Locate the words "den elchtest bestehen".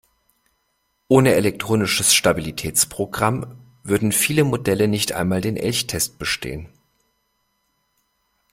5.41-6.69